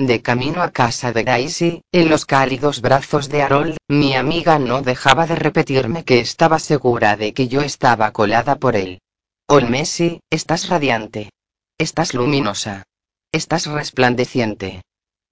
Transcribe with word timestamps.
De 0.00 0.22
camino 0.22 0.62
a 0.62 0.70
casa 0.70 1.12
de 1.12 1.24
Daisy, 1.24 1.82
en 1.90 2.08
los 2.08 2.24
cálidos 2.24 2.80
brazos 2.80 3.28
de 3.28 3.42
Harold, 3.42 3.76
mi 3.88 4.14
amiga 4.14 4.60
no 4.60 4.80
dejaba 4.80 5.26
de 5.26 5.34
repetirme 5.34 6.04
que 6.04 6.20
estaba 6.20 6.60
segura 6.60 7.16
de 7.16 7.34
que 7.34 7.48
yo 7.48 7.62
estaba 7.62 8.12
colada 8.12 8.54
por 8.60 8.76
él. 8.76 9.00
Olmesi, 9.48 10.20
estás 10.30 10.68
radiante. 10.68 11.30
Estás 11.78 12.14
luminosa. 12.14 12.84
Estás 13.32 13.66
resplandeciente. 13.66 14.82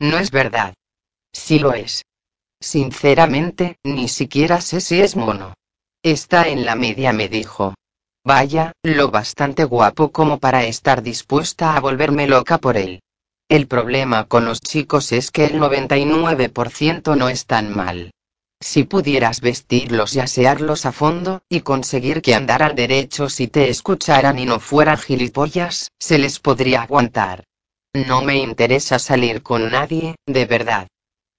No 0.01 0.19
es 0.19 0.33
verdad. 0.33 0.75
Sí 1.33 1.61
lo 1.61 1.73
es. 1.73 2.05
Sinceramente, 2.61 3.77
ni 3.85 4.09
siquiera 4.09 4.61
sé 4.61 4.81
si 4.81 5.01
es 5.01 5.15
mono. 5.15 5.55
Está 6.03 6.49
en 6.49 6.65
la 6.65 6.75
media, 6.75 7.13
me 7.13 7.29
dijo. 7.29 7.75
Vaya, 8.25 8.73
lo 8.83 9.13
bastante 9.13 9.63
guapo 9.63 10.11
como 10.11 10.41
para 10.41 10.65
estar 10.65 11.03
dispuesta 11.03 11.77
a 11.77 11.81
volverme 11.81 12.27
loca 12.27 12.59
por 12.59 12.77
él. 12.77 13.01
El 13.49 13.69
problema 13.69 14.25
con 14.25 14.45
los 14.45 14.61
chicos 14.61 15.13
es 15.13 15.31
que 15.31 15.45
el 15.45 15.61
99% 15.61 17.17
no 17.17 17.29
es 17.29 17.47
tan 17.47 17.73
mal. 17.73 18.11
Si 18.61 18.83
pudieras 18.83 19.41
vestirlos 19.41 20.17
y 20.17 20.21
asearlos 20.21 20.85
a 20.85 20.91
fondo, 20.91 21.43
y 21.49 21.61
conseguir 21.61 22.23
que 22.23 22.35
andaran 22.35 22.75
derecho 22.75 23.29
si 23.29 23.47
te 23.47 23.69
escucharan 23.69 24.41
y 24.41 24.47
no 24.47 24.59
fueran 24.59 24.99
gilipollas, 24.99 25.93
se 26.01 26.19
les 26.19 26.41
podría 26.41 26.83
aguantar. 26.83 27.45
No 27.95 28.23
me 28.23 28.37
interesa 28.39 28.99
salir 28.99 29.43
con 29.43 29.71
nadie, 29.71 30.17
de 30.27 30.45
verdad. 30.47 30.89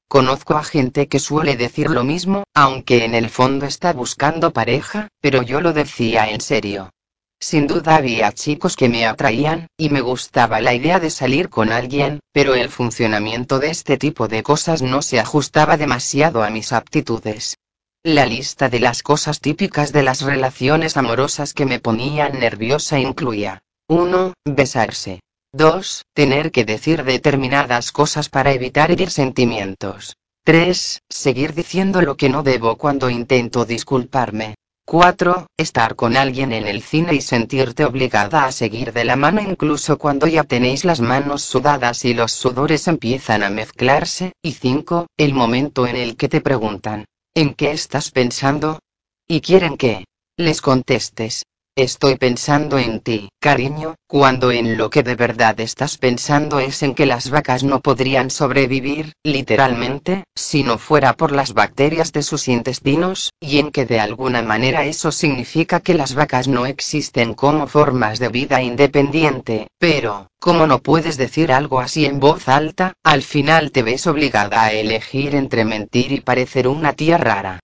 Conozco 0.08 0.55
a 0.55 0.63
gente 0.63 1.09
que 1.09 1.19
suele 1.19 1.58
decir 1.58 1.89
lo 1.89 2.05
mismo, 2.05 2.44
aunque 2.53 3.03
en 3.03 3.16
el 3.16 3.30
fondo 3.30 3.66
está 3.66 3.91
buscando 3.91 4.53
pareja, 4.53 5.09
pero 5.19 5.41
yo 5.41 5.59
lo 5.59 5.73
decía 5.73 6.30
en 6.30 6.39
serio. 6.39 6.91
Sin 7.39 7.67
duda 7.67 7.95
había 7.95 8.31
chicos 8.31 8.75
que 8.75 8.89
me 8.89 9.05
atraían, 9.05 9.67
y 9.77 9.89
me 9.89 10.02
gustaba 10.02 10.59
la 10.59 10.73
idea 10.73 10.99
de 10.99 11.11
salir 11.11 11.49
con 11.49 11.71
alguien, 11.71 12.19
pero 12.31 12.55
el 12.55 12.69
funcionamiento 12.69 13.59
de 13.59 13.69
este 13.69 13.97
tipo 13.97 14.27
de 14.27 14.41
cosas 14.41 14.81
no 14.81 15.02
se 15.03 15.19
ajustaba 15.19 15.77
demasiado 15.77 16.44
a 16.44 16.49
mis 16.49 16.73
aptitudes. 16.73 17.57
La 18.03 18.25
lista 18.25 18.69
de 18.69 18.79
las 18.79 19.03
cosas 19.03 19.39
típicas 19.39 19.91
de 19.91 20.02
las 20.02 20.21
relaciones 20.21 20.97
amorosas 20.97 21.53
que 21.53 21.66
me 21.66 21.79
ponían 21.79 22.39
nerviosa 22.39 22.99
incluía 22.99 23.61
1. 23.88 24.33
Besarse. 24.45 25.19
2. 25.53 26.05
Tener 26.13 26.51
que 26.51 26.66
decir 26.66 27.03
determinadas 27.03 27.91
cosas 27.91 28.29
para 28.29 28.51
evitar 28.51 28.91
herir 28.91 29.11
sentimientos. 29.11 30.16
3. 30.44 31.01
Seguir 31.09 31.53
diciendo 31.53 32.01
lo 32.01 32.17
que 32.17 32.29
no 32.29 32.44
debo 32.44 32.77
cuando 32.77 33.09
intento 33.09 33.66
disculparme. 33.66 34.55
4. 34.89 35.47
Estar 35.57 35.97
con 35.97 36.16
alguien 36.16 36.53
en 36.53 36.66
el 36.66 36.81
cine 36.81 37.13
y 37.13 37.19
sentirte 37.19 37.83
obligada 37.83 38.45
a 38.45 38.53
seguir 38.53 38.94
de 38.94 39.03
la 39.03 39.17
mano 39.17 39.41
incluso 39.41 39.97
cuando 39.97 40.27
ya 40.27 40.45
tenéis 40.45 40.85
las 40.85 41.02
manos 41.02 41.41
sudadas 41.41 42.05
y 42.05 42.13
los 42.13 42.31
sudores 42.31 42.88
empiezan 42.88 43.44
a 43.44 43.49
mezclarse. 43.49 44.31
Y 44.41 44.53
5. 44.53 45.07
El 45.17 45.33
momento 45.33 45.88
en 45.88 45.97
el 45.97 46.16
que 46.16 46.29
te 46.29 46.39
preguntan, 46.39 47.03
¿en 47.35 47.53
qué 47.53 47.71
estás 47.71 48.11
pensando? 48.11 48.79
Y 49.27 49.41
quieren 49.41 49.75
que 49.75 50.06
les 50.38 50.62
contestes, 50.62 51.44
Estoy 51.77 52.15
pensando 52.15 52.79
en 52.79 53.01
ti, 53.01 53.29
cariño, 53.39 53.97
cuando 54.07 54.51
en 54.51 54.79
lo 54.79 54.89
que 54.89 55.03
de 55.03 55.13
verdad 55.13 55.59
estás 55.59 55.99
pensando 55.99 56.57
es 56.59 56.81
en 56.81 56.95
que 56.95 57.05
las 57.05 57.29
vacas 57.29 57.63
no 57.63 57.81
podrían 57.81 58.31
sobrevivir, 58.31 59.13
literalmente, 59.23 60.23
si 60.33 60.63
no 60.63 60.79
fuera 60.79 61.13
por 61.13 61.31
las 61.31 61.53
bacterias 61.53 62.11
de 62.13 62.23
sus 62.23 62.47
intestinos, 62.47 63.29
y 63.39 63.59
en 63.59 63.69
que 63.69 63.85
de 63.85 63.99
alguna 63.99 64.41
manera 64.41 64.85
eso 64.85 65.11
significa 65.11 65.79
que 65.79 65.93
las 65.93 66.15
vacas 66.15 66.47
no 66.47 66.65
existen 66.65 67.35
como 67.35 67.67
formas 67.67 68.17
de 68.17 68.29
vida 68.29 68.59
independiente, 68.63 69.67
pero, 69.77 70.29
como 70.39 70.65
no 70.65 70.79
puedes 70.79 71.15
decir 71.15 71.51
algo 71.51 71.79
así 71.79 72.07
en 72.07 72.19
voz 72.19 72.47
alta, 72.47 72.94
al 73.03 73.21
final 73.21 73.71
te 73.71 73.83
ves 73.83 74.07
obligada 74.07 74.63
a 74.63 74.71
elegir 74.71 75.35
entre 75.35 75.63
mentir 75.63 76.11
y 76.11 76.21
parecer 76.21 76.67
una 76.67 76.94
tía 76.94 77.19
rara. 77.19 77.59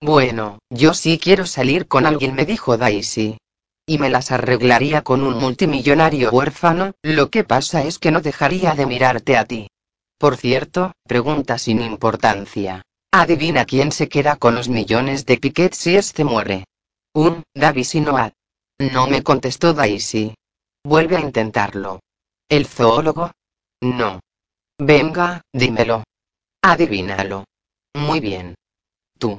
Bueno, 0.00 0.58
yo 0.70 0.94
sí 0.94 1.18
quiero 1.22 1.44
salir 1.44 1.86
con 1.86 2.06
alguien, 2.06 2.34
me 2.34 2.46
dijo 2.46 2.78
Daisy 2.78 3.36
y 3.88 3.96
me 3.96 4.10
las 4.10 4.30
arreglaría 4.30 5.02
con 5.02 5.22
un 5.22 5.38
multimillonario 5.38 6.30
huérfano, 6.30 6.92
lo 7.02 7.30
que 7.30 7.42
pasa 7.42 7.82
es 7.84 7.98
que 7.98 8.10
no 8.10 8.20
dejaría 8.20 8.74
de 8.74 8.84
mirarte 8.84 9.38
a 9.38 9.46
ti. 9.46 9.70
Por 10.18 10.36
cierto, 10.36 10.92
pregunta 11.04 11.58
sin 11.58 11.80
importancia. 11.80 12.82
Adivina 13.10 13.64
quién 13.64 13.90
se 13.90 14.10
queda 14.10 14.36
con 14.36 14.54
los 14.54 14.68
millones 14.68 15.24
de 15.24 15.38
Piquet 15.38 15.72
si 15.72 15.96
este 15.96 16.22
muere. 16.22 16.66
Un, 17.14 17.42
David 17.54 17.84
Sinoad. 17.84 18.32
No 18.78 19.06
me 19.06 19.22
contestó 19.22 19.72
Daisy. 19.72 20.34
Vuelve 20.84 21.16
a 21.16 21.20
intentarlo. 21.20 22.00
¿El 22.48 22.66
zoólogo? 22.66 23.32
No. 23.80 24.20
Venga, 24.78 25.40
dímelo. 25.52 26.04
Adivínalo. 26.62 27.44
Muy 27.94 28.20
bien. 28.20 28.54
Tú. 29.18 29.38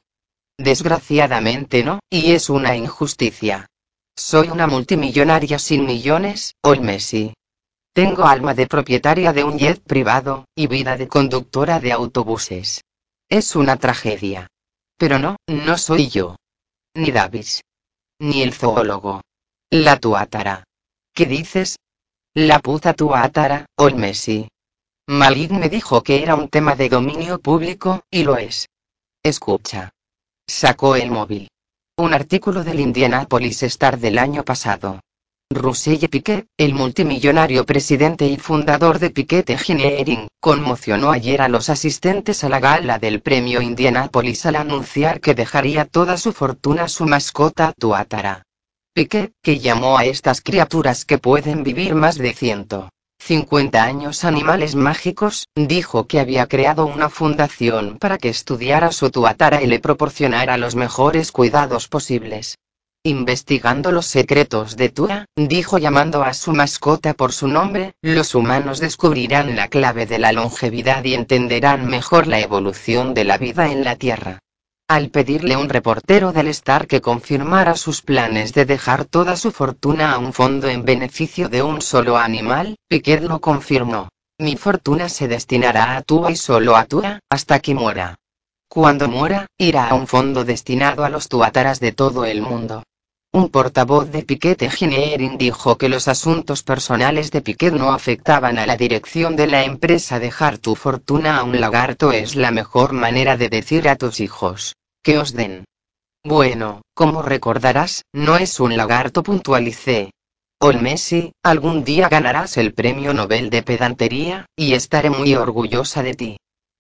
Desgraciadamente 0.58 1.84
no, 1.84 2.00
y 2.10 2.32
es 2.32 2.50
una 2.50 2.76
injusticia. 2.76 3.68
Soy 4.20 4.50
una 4.50 4.68
multimillonaria 4.68 5.58
sin 5.58 5.86
millones, 5.86 6.58
Olmesi. 6.62 7.34
Tengo 7.94 8.26
alma 8.26 8.54
de 8.54 8.68
propietaria 8.68 9.32
de 9.32 9.46
un 9.46 9.58
jet 9.58 9.82
privado, 9.82 10.44
y 10.54 10.68
vida 10.68 10.98
de 10.98 11.08
conductora 11.08 11.80
de 11.80 11.94
autobuses. 11.94 12.84
Es 13.30 13.56
una 13.56 13.78
tragedia. 13.78 14.50
Pero 14.98 15.20
no, 15.20 15.38
no 15.48 15.78
soy 15.78 16.10
yo. 16.10 16.36
Ni 16.96 17.12
Davis. 17.12 17.62
Ni 18.20 18.42
el 18.42 18.54
zoólogo. 18.54 19.22
La 19.70 19.98
tuátara. 19.98 20.66
¿Qué 21.14 21.26
dices? 21.26 21.78
La 22.34 22.60
puta 22.60 22.94
tuátara, 22.94 23.68
Olmesi. 23.78 24.50
Malik 25.08 25.52
me 25.52 25.70
dijo 25.70 26.04
que 26.04 26.22
era 26.22 26.36
un 26.36 26.50
tema 26.50 26.76
de 26.76 26.90
dominio 26.90 27.40
público, 27.40 28.02
y 28.12 28.24
lo 28.24 28.36
es. 28.36 28.68
Escucha. 29.24 29.92
Sacó 30.46 30.98
el 30.98 31.10
móvil. 31.10 31.48
Un 32.00 32.14
artículo 32.14 32.64
del 32.64 32.80
Indianapolis 32.80 33.62
Star 33.64 34.00
del 34.00 34.20
año 34.20 34.46
pasado. 34.46 35.02
Russell 35.50 36.08
Piquet, 36.08 36.48
el 36.58 36.74
multimillonario 36.74 37.66
presidente 37.66 38.26
y 38.26 38.38
fundador 38.38 39.00
de 39.00 39.10
Piquet 39.10 39.50
Engineering, 39.50 40.30
conmocionó 40.40 41.12
ayer 41.12 41.42
a 41.42 41.50
los 41.50 41.70
asistentes 41.70 42.46
a 42.46 42.48
la 42.48 42.62
gala 42.62 43.00
del 43.00 43.20
premio 43.20 43.62
Indianapolis 43.62 44.46
al 44.46 44.56
anunciar 44.56 45.20
que 45.20 45.36
dejaría 45.36 45.84
toda 45.84 46.16
su 46.16 46.32
fortuna 46.32 46.84
a 46.84 46.88
su 46.88 47.06
mascota 47.06 47.74
Tuatara. 47.78 48.44
Piquet, 48.94 49.34
que 49.44 49.60
llamó 49.60 49.98
a 49.98 50.06
estas 50.06 50.40
criaturas 50.40 51.04
que 51.04 51.18
pueden 51.18 51.64
vivir 51.64 51.96
más 51.96 52.18
de 52.18 52.32
ciento 52.32 52.90
50 53.20 53.84
años 53.84 54.24
animales 54.24 54.76
mágicos, 54.76 55.48
dijo 55.56 56.08
que 56.08 56.20
había 56.20 56.48
creado 56.48 56.86
una 56.86 57.10
fundación 57.10 57.98
para 58.00 58.18
que 58.18 58.30
estudiara 58.30 58.92
su 58.92 59.12
tuatara 59.12 59.62
y 59.62 59.68
le 59.68 59.80
proporcionara 59.80 60.58
los 60.58 60.76
mejores 60.76 61.32
cuidados 61.32 61.88
posibles. 61.88 62.58
Investigando 63.04 63.92
los 63.92 64.08
secretos 64.08 64.76
de 64.76 64.90
Tua, 64.90 65.26
dijo 65.36 65.78
llamando 65.78 66.24
a 66.24 66.34
su 66.34 66.52
mascota 66.52 67.14
por 67.14 67.32
su 67.32 67.48
nombre, 67.48 67.94
los 68.02 68.36
humanos 68.36 68.80
descubrirán 68.80 69.56
la 69.56 69.70
clave 69.70 70.06
de 70.06 70.20
la 70.20 70.34
longevidad 70.34 71.04
y 71.06 71.14
entenderán 71.14 71.88
mejor 71.88 72.28
la 72.28 72.40
evolución 72.40 73.14
de 73.14 73.24
la 73.24 73.38
vida 73.38 73.72
en 73.72 73.84
la 73.86 73.96
Tierra. 73.96 74.40
Al 74.90 75.12
pedirle 75.12 75.56
un 75.56 75.70
reportero 75.70 76.32
del 76.32 76.48
Star 76.48 76.88
que 76.88 77.00
confirmara 77.00 77.76
sus 77.76 78.02
planes 78.02 78.56
de 78.56 78.66
dejar 78.66 79.06
toda 79.06 79.36
su 79.36 79.52
fortuna 79.52 80.14
a 80.14 80.18
un 80.18 80.34
fondo 80.34 80.68
en 80.68 80.84
beneficio 80.84 81.48
de 81.48 81.62
un 81.62 81.80
solo 81.80 82.18
animal, 82.18 82.76
Piquet 82.88 83.22
lo 83.22 83.40
confirmó. 83.40 84.10
Mi 84.40 84.58
fortuna 84.58 85.08
se 85.08 85.28
destinará 85.28 85.96
a 85.96 86.02
Tua 86.02 86.32
y 86.32 86.36
solo 86.36 86.76
a 86.76 86.86
Tua, 86.86 87.20
hasta 87.30 87.60
que 87.60 87.76
muera. 87.76 88.16
Cuando 88.68 89.08
muera, 89.08 89.46
irá 89.60 89.90
a 89.90 89.94
un 89.94 90.08
fondo 90.08 90.44
destinado 90.44 91.06
a 91.06 91.10
los 91.10 91.28
tuataras 91.28 91.80
de 91.80 91.92
todo 91.92 92.26
el 92.26 92.42
mundo. 92.42 92.82
Un 93.32 93.50
portavoz 93.50 94.10
de 94.10 94.24
Piquet 94.24 94.60
Engineering 94.64 95.38
dijo 95.38 95.78
que 95.78 95.88
los 95.88 96.08
asuntos 96.08 96.64
personales 96.64 97.30
de 97.30 97.42
Piquet 97.42 97.72
no 97.72 97.92
afectaban 97.92 98.58
a 98.58 98.66
la 98.66 98.76
dirección 98.76 99.36
de 99.36 99.46
la 99.46 99.64
empresa. 99.66 100.20
Dejar 100.20 100.58
tu 100.58 100.76
fortuna 100.76 101.38
a 101.38 101.44
un 101.44 101.62
lagarto 101.62 102.12
es 102.12 102.36
la 102.36 102.50
mejor 102.50 102.92
manera 102.94 103.38
de 103.38 103.50
decir 103.50 103.88
a 103.88 103.98
tus 103.98 104.20
hijos 104.20 104.76
que 105.04 105.20
os 105.20 105.34
den. 105.34 105.66
Bueno, 106.24 106.82
como 106.96 107.22
recordarás, 107.22 108.04
no 108.14 108.36
es 108.36 108.60
un 108.60 108.76
lagarto 108.76 109.22
puntualicé. 109.22 110.10
Olmesi, 110.60 111.32
algún 111.44 111.84
día 111.84 112.10
ganarás 112.10 112.58
el 112.58 112.74
premio 112.74 113.14
Nobel 113.14 113.52
de 113.52 113.62
pedantería, 113.62 114.48
y 114.56 114.74
estaré 114.74 115.12
muy 115.12 115.36
orgullosa 115.36 116.02
de 116.02 116.16
ti. 116.16 116.38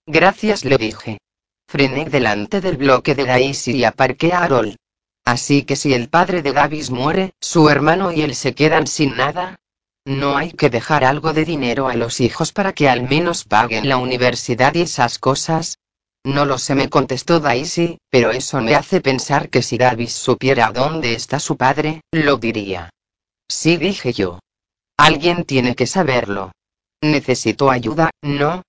Gracias, 0.07 0.65
le 0.65 0.77
dije. 0.79 1.19
Frené 1.67 2.05
delante 2.05 2.59
del 2.59 2.77
bloque 2.77 3.13
de 3.13 3.25
Daisy 3.25 3.77
y 3.77 3.83
aparqué 3.83 4.33
a 4.33 4.41
Harold. 4.41 4.75
Así 5.29 5.61
que 5.61 5.75
si 5.75 5.93
el 5.93 6.09
padre 6.09 6.41
de 6.41 6.53
Davis 6.53 6.89
muere, 6.89 7.35
su 7.39 7.69
hermano 7.69 8.11
y 8.11 8.23
él 8.23 8.33
se 8.33 8.55
quedan 8.55 8.87
sin 8.87 9.15
nada. 9.15 9.59
No 10.03 10.35
hay 10.35 10.53
que 10.53 10.71
dejar 10.71 11.03
algo 11.03 11.33
de 11.33 11.45
dinero 11.45 11.87
a 11.87 11.93
los 11.93 12.19
hijos 12.19 12.51
para 12.51 12.73
que 12.73 12.89
al 12.89 13.07
menos 13.07 13.43
paguen 13.43 13.87
la 13.87 13.97
universidad 13.97 14.73
y 14.73 14.81
esas 14.81 15.19
cosas. 15.19 15.77
No 16.23 16.45
lo 16.45 16.57
sé, 16.57 16.73
me 16.73 16.89
contestó 16.89 17.39
Daisy, 17.39 17.99
pero 18.09 18.31
eso 18.31 18.59
me 18.59 18.73
hace 18.73 19.01
pensar 19.01 19.49
que 19.49 19.61
si 19.61 19.77
Davis 19.77 20.13
supiera 20.13 20.71
dónde 20.71 21.13
está 21.13 21.39
su 21.39 21.57
padre, 21.57 22.01
lo 22.11 22.37
diría. 22.37 22.89
Sí, 23.47 23.77
dije 23.77 24.13
yo. 24.13 24.39
Alguien 24.97 25.43
tiene 25.43 25.75
que 25.75 25.85
saberlo. 25.85 26.53
Necesito 27.01 27.69
ayuda, 27.69 28.09
¿no? 28.23 28.63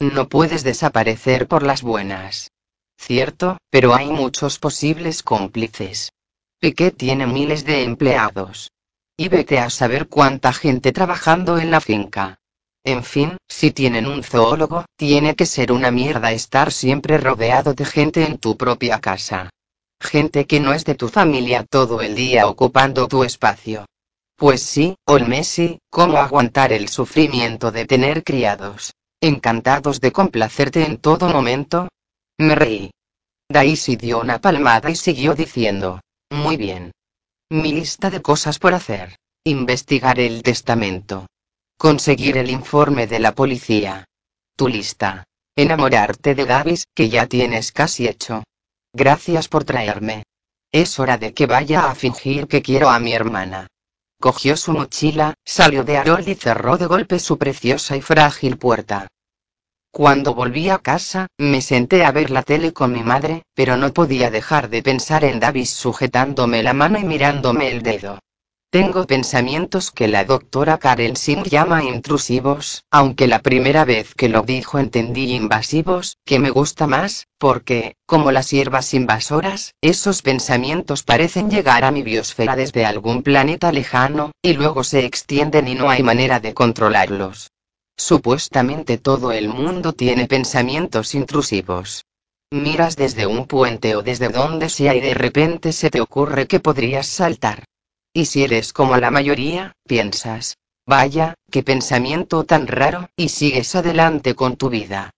No 0.00 0.26
puedes 0.30 0.64
desaparecer 0.64 1.46
por 1.48 1.64
las 1.64 1.82
buenas. 1.82 2.50
Cierto, 2.98 3.58
pero 3.70 3.94
hay 3.94 4.08
muchos 4.08 4.58
posibles 4.58 5.22
cómplices. 5.22 6.10
Piquet 6.60 6.96
tiene 6.96 7.26
miles 7.26 7.64
de 7.64 7.84
empleados. 7.84 8.72
Y 9.16 9.28
vete 9.28 9.58
a 9.60 9.70
saber 9.70 10.08
cuánta 10.08 10.52
gente 10.52 10.92
trabajando 10.92 11.58
en 11.58 11.70
la 11.70 11.80
finca. 11.80 12.38
En 12.84 13.04
fin, 13.04 13.36
si 13.48 13.70
tienen 13.70 14.06
un 14.06 14.22
zoólogo, 14.22 14.84
tiene 14.96 15.36
que 15.36 15.46
ser 15.46 15.72
una 15.72 15.90
mierda 15.90 16.32
estar 16.32 16.72
siempre 16.72 17.18
rodeado 17.18 17.74
de 17.74 17.84
gente 17.84 18.24
en 18.24 18.38
tu 18.38 18.56
propia 18.56 19.00
casa. 19.00 19.50
Gente 20.00 20.46
que 20.46 20.60
no 20.60 20.72
es 20.72 20.84
de 20.84 20.94
tu 20.94 21.08
familia 21.08 21.64
todo 21.64 22.00
el 22.00 22.14
día 22.14 22.46
ocupando 22.46 23.08
tu 23.08 23.24
espacio. 23.24 23.86
Pues 24.36 24.62
sí, 24.62 24.94
Olmesi, 25.04 25.80
¿cómo 25.90 26.18
aguantar 26.18 26.72
el 26.72 26.88
sufrimiento 26.88 27.72
de 27.72 27.86
tener 27.86 28.22
criados? 28.22 28.92
Encantados 29.20 30.00
de 30.00 30.12
complacerte 30.12 30.84
en 30.84 30.98
todo 30.98 31.28
momento. 31.28 31.88
Me 32.38 32.54
reí. 32.54 32.90
Daisy 33.48 33.96
dio 33.96 34.20
una 34.20 34.40
palmada 34.40 34.90
y 34.90 34.96
siguió 34.96 35.34
diciendo. 35.34 36.00
Muy 36.30 36.56
bien. 36.56 36.92
Mi 37.50 37.72
lista 37.72 38.10
de 38.10 38.22
cosas 38.22 38.58
por 38.58 38.74
hacer. 38.74 39.16
Investigar 39.44 40.20
el 40.20 40.42
testamento. 40.42 41.26
Conseguir 41.76 42.36
el 42.36 42.50
informe 42.50 43.06
de 43.06 43.18
la 43.18 43.34
policía. 43.34 44.04
Tu 44.56 44.68
lista. 44.68 45.24
Enamorarte 45.56 46.34
de 46.34 46.44
Davis, 46.44 46.84
que 46.94 47.08
ya 47.08 47.26
tienes 47.26 47.72
casi 47.72 48.06
hecho. 48.06 48.44
Gracias 48.92 49.48
por 49.48 49.64
traerme. 49.64 50.24
Es 50.70 50.98
hora 51.00 51.18
de 51.18 51.34
que 51.34 51.46
vaya 51.46 51.90
a 51.90 51.94
fingir 51.94 52.46
que 52.46 52.62
quiero 52.62 52.90
a 52.90 53.00
mi 53.00 53.14
hermana. 53.14 53.66
Cogió 54.20 54.56
su 54.56 54.72
mochila, 54.72 55.34
salió 55.44 55.82
de 55.84 55.96
Harold 55.96 56.28
y 56.28 56.34
cerró 56.34 56.76
de 56.76 56.86
golpe 56.86 57.18
su 57.18 57.38
preciosa 57.38 57.96
y 57.96 58.02
frágil 58.02 58.58
puerta. 58.58 59.08
Cuando 59.90 60.34
volví 60.34 60.68
a 60.68 60.78
casa, 60.78 61.26
me 61.38 61.60
senté 61.60 62.04
a 62.04 62.12
ver 62.12 62.30
la 62.30 62.42
tele 62.42 62.72
con 62.72 62.92
mi 62.92 63.02
madre, 63.02 63.42
pero 63.54 63.76
no 63.76 63.92
podía 63.92 64.30
dejar 64.30 64.68
de 64.68 64.82
pensar 64.82 65.24
en 65.24 65.40
Davis 65.40 65.70
sujetándome 65.70 66.62
la 66.62 66.72
mano 66.72 66.98
y 66.98 67.04
mirándome 67.04 67.70
el 67.70 67.82
dedo. 67.82 68.18
Tengo 68.70 69.06
pensamientos 69.06 69.90
que 69.90 70.08
la 70.08 70.26
doctora 70.26 70.76
Karen 70.76 71.16
Singh 71.16 71.44
llama 71.44 71.82
intrusivos, 71.82 72.84
aunque 72.90 73.26
la 73.26 73.38
primera 73.38 73.86
vez 73.86 74.14
que 74.14 74.28
lo 74.28 74.42
dijo 74.42 74.78
entendí 74.78 75.34
invasivos, 75.34 76.18
que 76.26 76.38
me 76.38 76.50
gusta 76.50 76.86
más, 76.86 77.26
porque, 77.38 77.96
como 78.04 78.30
las 78.30 78.50
hierbas 78.50 78.92
invasoras, 78.92 79.72
esos 79.80 80.20
pensamientos 80.20 81.02
parecen 81.02 81.50
llegar 81.50 81.82
a 81.82 81.90
mi 81.90 82.02
biosfera 82.02 82.56
desde 82.56 82.84
algún 82.84 83.22
planeta 83.22 83.72
lejano, 83.72 84.32
y 84.42 84.52
luego 84.52 84.84
se 84.84 85.06
extienden 85.06 85.66
y 85.66 85.74
no 85.74 85.88
hay 85.88 86.02
manera 86.02 86.38
de 86.38 86.52
controlarlos. 86.52 87.50
Supuestamente 87.98 88.96
todo 88.96 89.32
el 89.32 89.48
mundo 89.48 89.92
tiene 89.92 90.26
pensamientos 90.26 91.16
intrusivos. 91.16 92.04
Miras 92.50 92.96
desde 92.96 93.26
un 93.26 93.46
puente 93.46 93.96
o 93.96 94.02
desde 94.02 94.28
donde 94.28 94.68
sea 94.68 94.94
y 94.94 95.00
de 95.00 95.14
repente 95.14 95.72
se 95.72 95.90
te 95.90 96.00
ocurre 96.00 96.46
que 96.46 96.60
podrías 96.60 97.06
saltar. 97.06 97.64
Y 98.14 98.26
si 98.26 98.44
eres 98.44 98.72
como 98.72 98.96
la 98.96 99.10
mayoría, 99.10 99.72
piensas, 99.86 100.56
vaya, 100.86 101.34
qué 101.50 101.62
pensamiento 101.62 102.44
tan 102.44 102.68
raro, 102.68 103.10
y 103.16 103.28
sigues 103.30 103.74
adelante 103.74 104.34
con 104.34 104.56
tu 104.56 104.70
vida. 104.70 105.10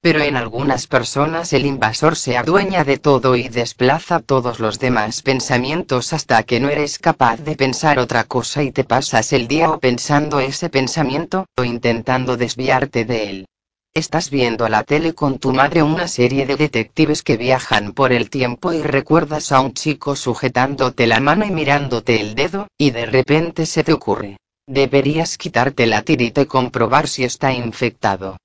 Pero 0.00 0.22
en 0.22 0.36
algunas 0.36 0.86
personas 0.86 1.52
el 1.52 1.66
invasor 1.66 2.14
se 2.14 2.36
adueña 2.36 2.84
de 2.84 2.98
todo 2.98 3.34
y 3.34 3.48
desplaza 3.48 4.20
todos 4.20 4.60
los 4.60 4.78
demás 4.78 5.22
pensamientos 5.22 6.12
hasta 6.12 6.44
que 6.44 6.60
no 6.60 6.68
eres 6.68 7.00
capaz 7.00 7.38
de 7.38 7.56
pensar 7.56 7.98
otra 7.98 8.22
cosa 8.22 8.62
y 8.62 8.70
te 8.70 8.84
pasas 8.84 9.32
el 9.32 9.48
día 9.48 9.70
o 9.70 9.80
pensando 9.80 10.38
ese 10.38 10.70
pensamiento, 10.70 11.46
o 11.56 11.64
intentando 11.64 12.36
desviarte 12.36 13.04
de 13.04 13.30
él. 13.30 13.46
Estás 13.92 14.30
viendo 14.30 14.68
la 14.68 14.84
tele 14.84 15.14
con 15.14 15.40
tu 15.40 15.52
madre 15.52 15.82
una 15.82 16.06
serie 16.06 16.46
de 16.46 16.54
detectives 16.54 17.24
que 17.24 17.36
viajan 17.36 17.92
por 17.92 18.12
el 18.12 18.30
tiempo 18.30 18.72
y 18.72 18.82
recuerdas 18.82 19.50
a 19.50 19.60
un 19.60 19.74
chico 19.74 20.14
sujetándote 20.14 21.08
la 21.08 21.18
mano 21.18 21.44
y 21.44 21.50
mirándote 21.50 22.20
el 22.20 22.36
dedo, 22.36 22.68
y 22.78 22.92
de 22.92 23.06
repente 23.06 23.66
se 23.66 23.82
te 23.82 23.92
ocurre. 23.92 24.36
Deberías 24.68 25.36
quitarte 25.36 25.86
la 25.86 26.02
tirita 26.02 26.42
y 26.42 26.46
comprobar 26.46 27.08
si 27.08 27.24
está 27.24 27.52
infectado. 27.52 28.36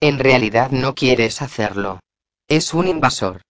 En 0.00 0.20
realidad 0.20 0.70
no 0.70 0.94
quieres 0.94 1.42
hacerlo. 1.42 1.98
Es 2.48 2.72
un 2.72 2.86
invasor. 2.86 3.42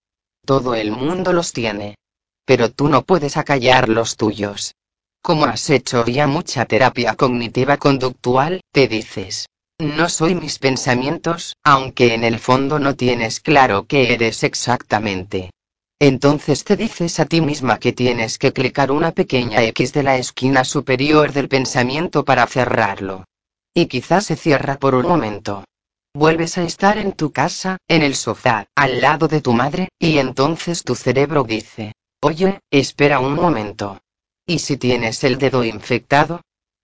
Todo 0.45 0.73
el 0.73 0.91
mundo 0.91 1.31
los 1.31 1.53
tiene. 1.53 1.95
Pero 2.43 2.71
tú 2.71 2.89
no 2.89 3.03
puedes 3.03 3.37
acallar 3.37 3.87
los 3.87 4.17
tuyos. 4.17 4.73
Como 5.21 5.45
has 5.45 5.69
hecho 5.69 6.03
ya 6.05 6.25
mucha 6.25 6.65
terapia 6.65 7.15
cognitiva 7.15 7.77
conductual, 7.77 8.61
te 8.71 8.87
dices, 8.87 9.45
no 9.77 10.09
soy 10.09 10.33
mis 10.33 10.57
pensamientos, 10.57 11.55
aunque 11.63 12.15
en 12.15 12.23
el 12.23 12.39
fondo 12.39 12.79
no 12.79 12.95
tienes 12.95 13.39
claro 13.39 13.85
qué 13.85 14.13
eres 14.13 14.43
exactamente. 14.43 15.51
Entonces 15.99 16.63
te 16.63 16.75
dices 16.75 17.19
a 17.19 17.25
ti 17.25 17.41
misma 17.41 17.77
que 17.77 17.93
tienes 17.93 18.39
que 18.39 18.53
clicar 18.53 18.91
una 18.91 19.11
pequeña 19.11 19.63
X 19.65 19.93
de 19.93 20.03
la 20.03 20.17
esquina 20.17 20.63
superior 20.63 21.31
del 21.31 21.47
pensamiento 21.47 22.25
para 22.25 22.47
cerrarlo. 22.47 23.25
Y 23.73 23.85
quizás 23.85 24.25
se 24.25 24.35
cierra 24.35 24.79
por 24.79 24.95
un 24.95 25.07
momento. 25.07 25.63
Vuelves 26.19 26.57
a 26.57 26.63
estar 26.63 26.97
en 26.97 27.13
tu 27.13 27.31
casa, 27.31 27.77
en 27.87 28.01
el 28.01 28.13
sofá, 28.13 28.67
al 28.75 28.99
lado 28.99 29.29
de 29.29 29.39
tu 29.39 29.53
madre, 29.53 29.87
y 29.97 30.17
entonces 30.17 30.83
tu 30.83 30.93
cerebro 30.93 31.45
dice, 31.45 31.93
oye, 32.19 32.59
espera 32.69 33.21
un 33.21 33.35
momento. 33.35 34.01
¿Y 34.45 34.59
si 34.59 34.75
tienes 34.75 35.23
el 35.23 35.37
dedo 35.37 35.63
infectado? 35.63 36.41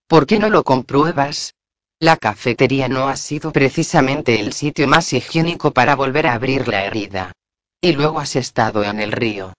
¿Por 0.07 0.25
qué 0.25 0.39
no 0.39 0.49
lo 0.49 0.63
compruebas? 0.63 1.53
La 1.99 2.15
cafetería 2.15 2.87
no 2.87 3.09
ha 3.09 3.17
sido 3.17 3.51
precisamente 3.51 4.39
el 4.39 4.53
sitio 4.53 4.87
más 4.87 5.11
higiénico 5.11 5.71
para 5.71 5.97
volver 5.97 6.27
a 6.27 6.33
abrir 6.33 6.69
la 6.69 6.85
herida. 6.85 7.33
Y 7.81 7.91
luego 7.91 8.21
has 8.21 8.37
estado 8.37 8.85
en 8.85 9.01
el 9.01 9.11
río. 9.11 9.51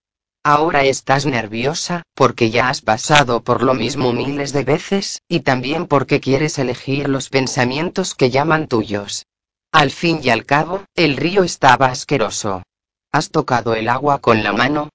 Ahora 0.42 0.84
estás 0.84 1.26
nerviosa, 1.26 2.02
porque 2.14 2.48
ya 2.48 2.70
has 2.70 2.80
pasado 2.80 3.42
por 3.42 3.62
lo 3.62 3.74
mismo 3.74 4.14
miles 4.14 4.54
de 4.54 4.64
veces, 4.64 5.20
y 5.28 5.40
también 5.40 5.86
porque 5.86 6.18
quieres 6.18 6.58
elegir 6.58 7.10
los 7.10 7.28
pensamientos 7.28 8.14
que 8.14 8.30
llaman 8.30 8.68
tuyos. 8.68 9.26
Al 9.76 9.90
fin 9.90 10.20
y 10.22 10.30
al 10.30 10.46
cabo, 10.46 10.84
el 10.94 11.18
río 11.18 11.44
estaba 11.44 11.88
asqueroso. 11.88 12.62
¿Has 13.12 13.28
tocado 13.28 13.74
el 13.74 13.90
agua 13.90 14.20
con 14.20 14.42
la 14.42 14.54
mano? 14.54 14.88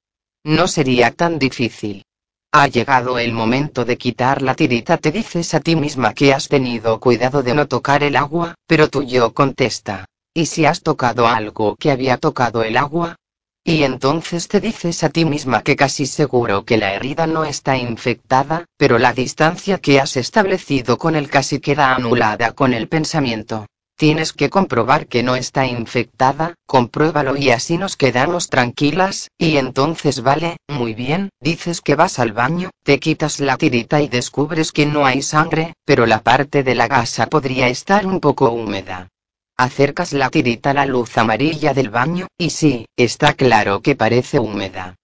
No 0.44 0.68
sería 0.68 1.12
tan 1.12 1.38
difícil. 1.38 2.04
Ha 2.52 2.66
llegado 2.66 3.20
el 3.20 3.32
momento 3.32 3.86
de 3.86 4.00
quitar 4.00 4.42
la 4.42 4.56
tirita, 4.56 4.98
te 4.98 5.12
dices 5.12 5.54
a 5.54 5.60
ti 5.60 5.76
misma 5.76 6.16
que 6.16 6.34
has 6.34 6.48
tenido 6.48 7.00
cuidado 7.00 7.44
de 7.44 7.54
no 7.54 7.68
tocar 7.68 8.02
el 8.02 8.16
agua, 8.16 8.56
pero 8.66 8.90
tu 8.90 9.04
yo 9.04 9.36
contesta. 9.36 10.06
¿Y 10.34 10.48
si 10.48 10.66
has 10.66 10.82
tocado 10.82 11.28
algo 11.28 11.76
que 11.76 11.92
había 11.92 12.18
tocado 12.18 12.64
el 12.64 12.76
agua? 12.76 13.18
Y 13.64 13.84
entonces 13.84 14.48
te 14.48 14.60
dices 14.60 15.04
a 15.04 15.10
ti 15.10 15.26
misma 15.26 15.62
que 15.62 15.76
casi 15.76 16.08
seguro 16.08 16.66
que 16.66 16.78
la 16.78 16.96
herida 16.96 17.28
no 17.28 17.46
está 17.46 17.78
infectada, 17.78 18.66
pero 18.78 18.98
la 18.98 19.14
distancia 19.14 19.78
que 19.78 20.00
has 20.00 20.18
establecido 20.18 20.98
con 20.98 21.16
él 21.16 21.30
casi 21.30 21.60
queda 21.60 21.94
anulada 21.94 22.54
con 22.54 22.74
el 22.74 22.88
pensamiento. 22.88 23.68
Tienes 24.02 24.34
que 24.34 24.50
comprobar 24.50 25.06
que 25.06 25.22
no 25.22 25.36
está 25.36 25.68
infectada, 25.68 26.56
compruébalo 26.66 27.38
y 27.38 27.52
así 27.52 27.78
nos 27.78 27.98
quedamos 27.98 28.50
tranquilas, 28.50 29.30
y 29.38 29.58
entonces 29.58 30.24
vale, 30.24 30.58
muy 30.68 30.96
bien, 30.96 31.30
dices 31.40 31.82
que 31.82 31.94
vas 31.94 32.18
al 32.18 32.32
baño, 32.32 32.72
te 32.84 33.00
quitas 33.00 33.40
la 33.40 33.58
tirita 33.58 34.02
y 34.02 34.08
descubres 34.08 34.72
que 34.72 34.88
no 34.88 35.06
hay 35.06 35.22
sangre, 35.22 35.74
pero 35.86 36.08
la 36.08 36.24
parte 36.24 36.64
de 36.64 36.74
la 36.74 36.88
gasa 36.88 37.28
podría 37.28 37.68
estar 37.68 38.08
un 38.08 38.20
poco 38.20 38.50
húmeda. 38.50 39.10
Acercas 39.56 40.14
la 40.14 40.32
tirita 40.32 40.72
a 40.72 40.74
la 40.74 40.88
luz 40.88 41.16
amarilla 41.20 41.76
del 41.76 41.92
baño, 41.92 42.26
y 42.40 42.50
sí, 42.50 42.88
está 42.96 43.36
claro 43.36 43.84
que 43.84 43.96
parece 43.96 44.40
húmeda. 44.40 44.96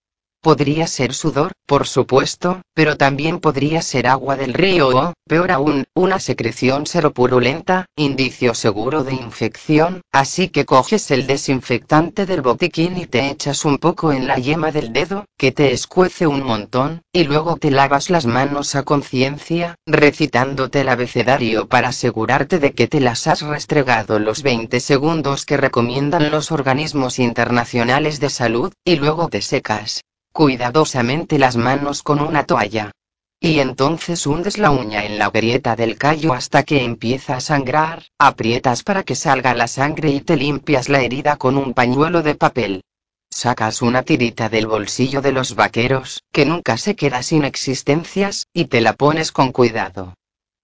Podría 0.48 0.88
ser 0.88 1.14
sudor, 1.14 1.52
por 1.66 1.88
supuesto, 1.88 2.62
pero 2.74 2.96
también 2.96 3.42
podría 3.42 3.82
ser 3.82 4.08
agua 4.08 4.38
del 4.38 4.54
río 4.54 4.88
o, 4.88 5.14
peor 5.28 5.52
aún, 5.52 5.84
una 5.94 6.22
secreción 6.22 6.86
seropurulenta, 6.86 7.88
indicio 7.98 8.54
seguro 8.54 9.04
de 9.04 9.14
infección, 9.14 10.00
así 10.14 10.48
que 10.48 10.64
coges 10.64 11.12
el 11.12 11.28
desinfectante 11.28 12.26
del 12.26 12.42
botiquín 12.42 12.98
y 12.98 13.08
te 13.08 13.30
echas 13.30 13.66
un 13.66 13.78
poco 13.78 14.14
en 14.14 14.26
la 14.26 14.38
yema 14.38 14.72
del 14.72 14.94
dedo, 14.94 15.26
que 15.38 15.52
te 15.52 15.74
escuece 15.74 16.28
un 16.28 16.44
montón, 16.44 17.02
y 17.12 17.26
luego 17.26 17.58
te 17.58 17.70
lavas 17.70 18.10
las 18.10 18.26
manos 18.26 18.76
a 18.76 18.84
conciencia, 18.84 19.76
recitándote 19.86 20.80
el 20.80 20.88
abecedario 20.88 21.68
para 21.68 21.90
asegurarte 21.90 22.60
de 22.60 22.72
que 22.72 22.88
te 22.88 23.02
las 23.02 23.28
has 23.28 23.42
restregado 23.42 24.18
los 24.18 24.44
20 24.44 24.80
segundos 24.80 25.46
que 25.46 25.58
recomiendan 25.58 26.32
los 26.32 26.54
organismos 26.54 27.20
internacionales 27.20 28.22
de 28.22 28.30
salud, 28.30 28.72
y 28.86 28.96
luego 28.96 29.28
te 29.28 29.42
secas 29.42 30.06
cuidadosamente 30.38 31.40
las 31.40 31.58
manos 31.58 32.04
con 32.04 32.20
una 32.20 32.44
toalla. 32.44 32.92
Y 33.40 33.60
entonces 33.60 34.28
hundes 34.28 34.60
la 34.60 34.70
uña 34.70 35.04
en 35.04 35.18
la 35.18 35.32
grieta 35.32 35.76
del 35.76 35.98
callo 35.98 36.32
hasta 36.34 36.62
que 36.62 36.84
empieza 36.84 37.38
a 37.38 37.40
sangrar, 37.40 38.04
aprietas 38.20 38.84
para 38.84 39.02
que 39.02 39.16
salga 39.16 39.56
la 39.56 39.68
sangre 39.68 40.12
y 40.12 40.22
te 40.22 40.38
limpias 40.38 40.90
la 40.90 41.02
herida 41.02 41.38
con 41.38 41.58
un 41.58 41.74
pañuelo 41.74 42.22
de 42.22 42.36
papel. 42.36 42.84
Sacas 43.32 43.82
una 43.82 44.04
tirita 44.04 44.48
del 44.48 44.68
bolsillo 44.68 45.24
de 45.24 45.32
los 45.32 45.56
vaqueros, 45.56 46.22
que 46.32 46.46
nunca 46.46 46.78
se 46.78 46.96
queda 46.96 47.24
sin 47.24 47.44
existencias, 47.44 48.46
y 48.54 48.66
te 48.66 48.80
la 48.82 48.94
pones 48.94 49.32
con 49.32 49.52
cuidado. 49.52 50.14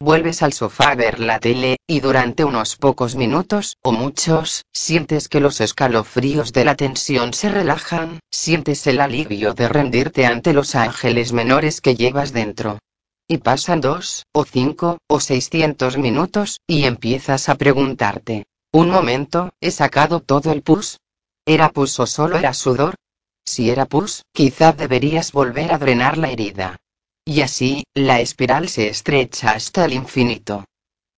Vuelves 0.04 0.44
al 0.44 0.52
sofá 0.52 0.90
a 0.90 0.96
ver 0.96 1.22
la 1.22 1.40
tele, 1.40 1.78
y 1.88 2.02
durante 2.02 2.44
unos 2.44 2.76
pocos 2.76 3.16
minutos, 3.16 3.78
o 3.82 3.94
muchos, 3.94 4.66
sientes 4.74 5.30
que 5.30 5.40
los 5.40 5.62
escalofríos 5.62 6.52
de 6.52 6.66
la 6.66 6.76
tensión 6.76 7.34
se 7.34 7.48
relajan, 7.48 8.20
sientes 8.30 8.86
el 8.86 9.00
alivio 9.00 9.54
de 9.54 9.70
rendirte 9.70 10.26
ante 10.26 10.52
los 10.52 10.76
ángeles 10.76 11.32
menores 11.32 11.80
que 11.80 11.96
llevas 11.96 12.34
dentro. 12.34 12.80
Y 13.30 13.38
pasan 13.38 13.80
dos, 13.80 14.26
o 14.34 14.44
cinco, 14.44 14.98
o 15.08 15.22
seiscientos 15.22 15.98
minutos, 15.98 16.60
y 16.68 16.84
empiezas 16.84 17.48
a 17.48 17.56
preguntarte. 17.56 18.44
Un 18.74 18.90
momento, 18.90 19.54
¿he 19.62 19.72
sacado 19.72 20.20
todo 20.20 20.52
el 20.52 20.64
pus? 20.64 21.00
¿Era 21.46 21.70
pus 21.70 21.98
o 22.02 22.08
solo 22.08 22.38
era 22.38 22.54
sudor? 22.54 22.96
Si 23.46 23.70
era 23.70 23.86
pus, 23.86 24.24
quizá 24.34 24.74
deberías 24.74 25.32
volver 25.32 25.72
a 25.72 25.78
drenar 25.78 26.18
la 26.18 26.30
herida. 26.30 26.76
Y 27.26 27.42
así, 27.42 27.84
la 27.96 28.22
espiral 28.22 28.70
se 28.70 28.88
estrecha 28.88 29.52
hasta 29.52 29.84
el 29.84 29.94
infinito. 29.94 30.64